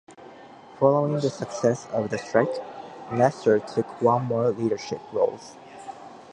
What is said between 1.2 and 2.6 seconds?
success of the strike,